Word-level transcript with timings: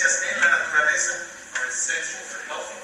en 0.00 0.40
la 0.40 0.48
naturaleza, 0.48 1.12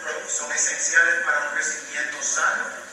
growth, 0.02 0.28
son 0.28 0.52
esenciales 0.52 1.24
para 1.24 1.48
un 1.48 1.54
crecimiento 1.54 2.22
sano 2.22 2.87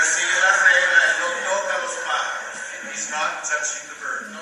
Receive 0.00 0.32
las 0.40 0.62
reglas, 0.64 1.18
no 1.20 1.28
toca 1.44 1.76
los 1.82 1.92
pájaros. 2.08 2.56
He's 2.90 3.10
not 3.10 3.44
touching 3.44 3.84
the 3.84 3.96
bird. 4.00 4.32
No 4.32 4.40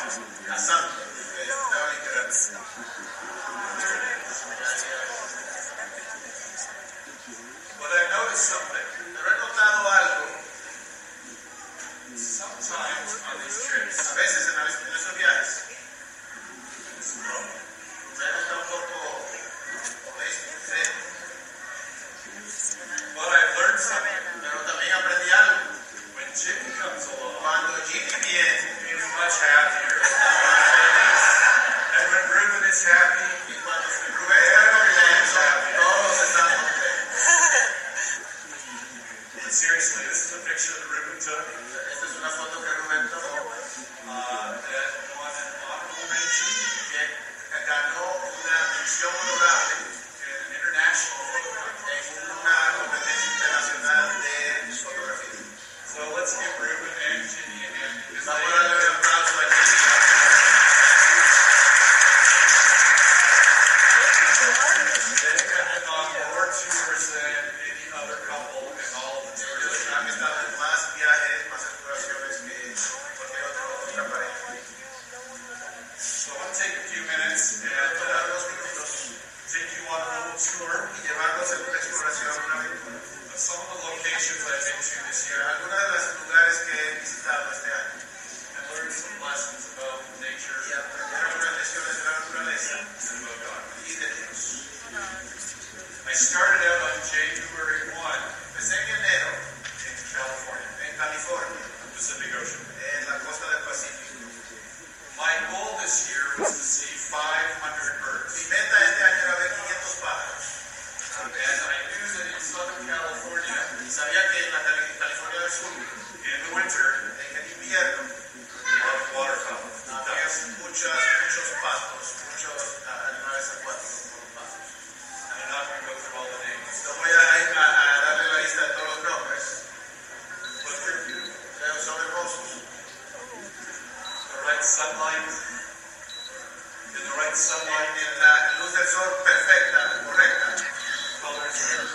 Hassan. 0.00 0.24
Da. 0.46 0.52
Hassan. 0.54 0.84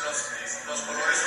dos, 0.06 0.30
então, 0.62 0.76
dos 0.76 0.86
colores 0.86 1.25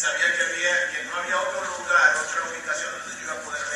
sabía 0.00 0.34
que, 0.34 0.42
había, 0.42 0.90
que 0.92 1.04
no 1.04 1.14
había 1.14 1.38
otro 1.38 1.60
lugar, 1.60 2.16
otra 2.16 2.40
ubicación 2.48 2.90
donde 2.90 3.16
yo 3.16 3.24
iba 3.24 3.34
a 3.34 3.44
poder 3.44 3.69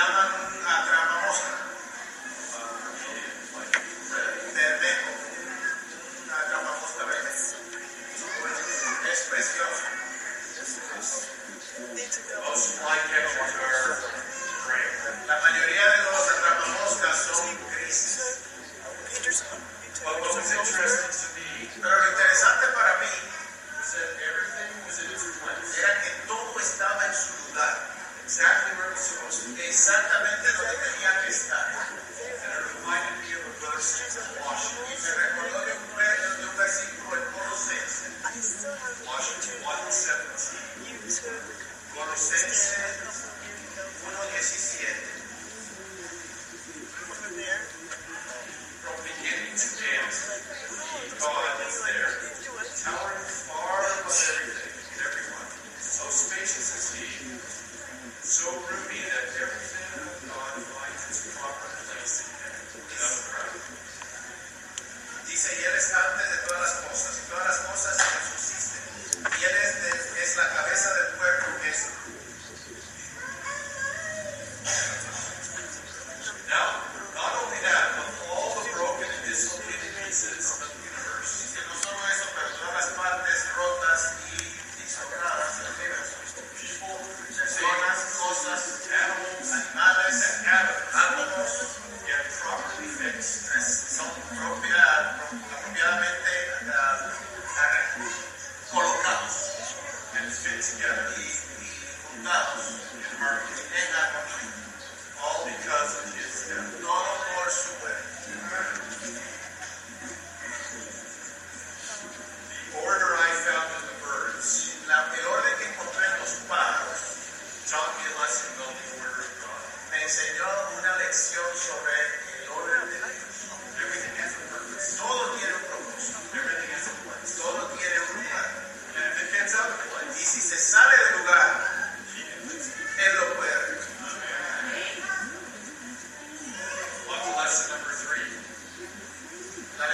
llaman 0.00 0.28
a 0.64 0.84
trabajar. 0.86 1.09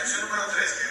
Lección 0.07 0.29
número 0.29 0.47
3 0.55 0.73
que 0.73 0.86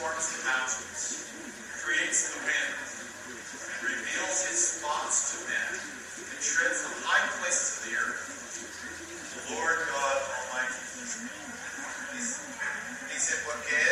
Forms 0.00 0.32
the 0.32 0.48
mountains, 0.48 1.28
creates 1.84 2.32
the 2.32 2.40
wind, 2.40 2.72
and 3.36 3.84
reveals 3.84 4.48
his 4.48 4.80
thoughts 4.80 5.28
to 5.28 5.44
men, 5.44 5.76
and 5.76 6.40
treads 6.40 6.80
the 6.88 7.04
high 7.04 7.28
places 7.36 7.76
of 7.76 7.84
the 7.84 8.00
earth. 8.00 8.24
The 9.28 9.60
Lord 9.60 9.76
God 9.92 10.16
Almighty. 10.24 10.80
Dice, 13.12 13.44
porque 13.44 13.89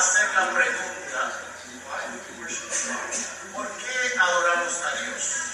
hacer 0.00 0.30
la 0.34 0.54
pregunta, 0.54 1.32
¿por 3.54 3.68
qué 3.76 4.18
adoramos 4.18 4.82
a 4.82 5.02
Dios? 5.02 5.50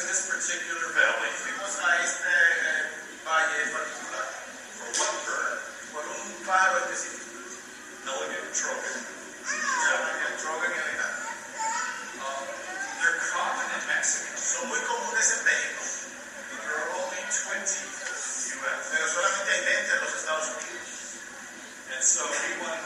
in 0.00 0.06
this 0.08 0.24
particular 0.24 0.88
valley. 0.96 1.28
Fuimos 1.36 1.76
a 1.84 2.00
este 2.00 2.24
eh, 2.24 2.88
valle 3.28 3.60
particular 3.76 4.24
for 4.72 4.88
one 4.88 5.18
bird, 5.28 5.60
por 5.92 6.04
un 6.08 6.32
paro 6.48 6.80
específico. 6.88 7.36
Elegant 8.08 8.48
one 8.56 8.96
Elegant 9.92 10.36
Trogon 10.40 10.72
elegante. 10.72 11.28
They're 13.04 13.20
common 13.36 13.68
in 13.68 13.82
Mexico. 13.84 14.32
México. 15.44 15.84
There 16.56 16.72
are 16.72 16.88
only 16.96 17.20
20 17.28 17.60
U.S. 17.60 18.88
20. 18.88 19.12
And 21.92 22.00
so 22.00 22.24
we 22.32 22.64
wanted. 22.64 22.81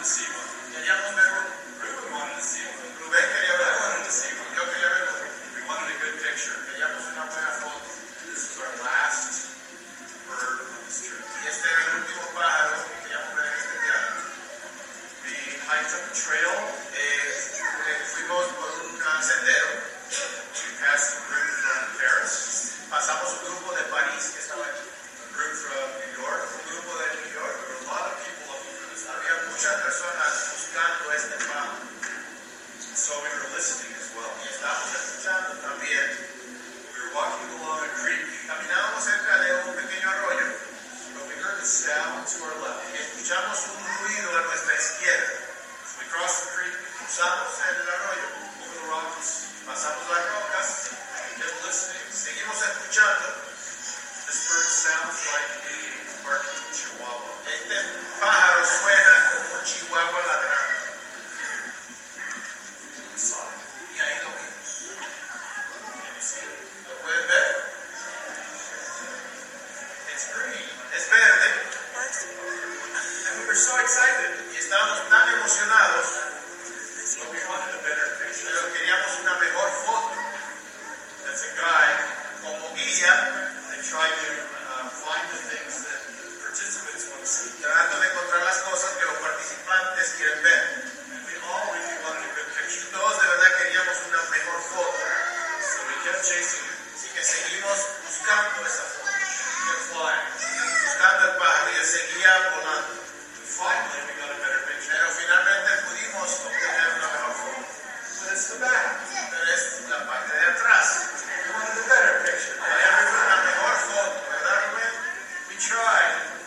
Jonathan 47.16 47.85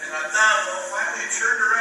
And 0.09 0.17
I 0.17 0.25
thought, 0.25 0.65
well, 0.65 0.81
finally 0.89 1.29
turned 1.29 1.61
around. 1.61 1.78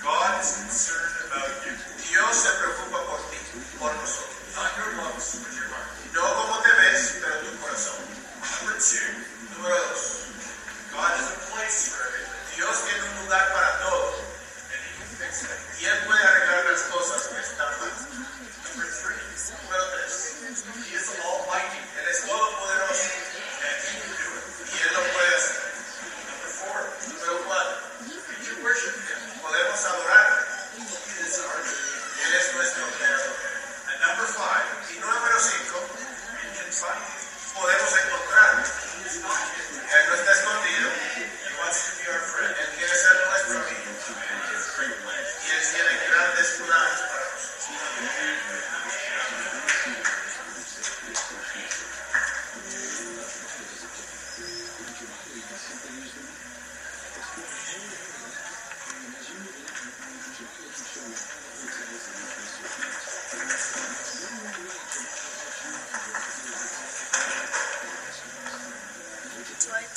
God 0.03 0.41
is 0.41 0.57
concerned 0.57 1.17
about 1.29 1.53
you. 1.65 1.73
Dios 2.09 2.33
se 2.37 2.51
preocupa 2.59 2.99
por 3.07 3.21
ti, 3.31 3.39
por 3.79 3.93
nosotros. 3.95 4.33
Not 4.57 4.71
your 4.77 4.91
looks, 4.97 5.41
but 5.41 5.53
your 5.53 5.69
heart. 5.73 5.89
No 6.13 6.25
como 6.25 6.61
te 6.63 6.73
ves, 6.73 7.21
pero 7.21 7.37
tu 7.41 7.53
corazón. 7.61 8.01
Number 8.61 8.77
two. 8.81 9.09
Número 9.57 9.77
dos. 9.89 10.25
God 10.93 11.11
has 11.13 11.29
a 11.33 11.39
place 11.53 11.93
for 11.93 12.01
everything. 12.01 12.57
Dios 12.57 12.77
tiene 12.85 13.03
un 13.05 13.15
lugar 13.25 13.45
para 13.53 13.71
todo. 13.85 14.13
And 14.73 14.81
he 14.81 14.93
can 14.97 15.11
fix 15.17 15.45
it. 15.45 15.59
Y 15.81 15.85
él 15.85 15.99
puede 16.05 16.23
arreglar 16.23 16.65
las 16.65 16.83
cosas 16.93 17.29
que 17.29 17.41
están 17.41 17.73
mal. 17.81 17.93
Number 17.93 18.89
three. 18.89 19.21
Número 19.65 19.85
tres. 19.97 20.13
He 20.85 20.97
is 20.97 21.09
almighty. 21.25 21.81
Él 21.97 22.09
es 22.09 22.27
todo 22.27 22.52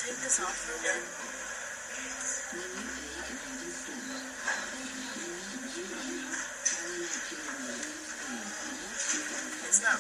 take 0.06 0.22
this 0.22 0.40
off 0.40 0.54
for 0.54 0.78
a 0.78 0.82
bit? 0.86 1.02
It's 9.68 9.82
not. 9.82 9.98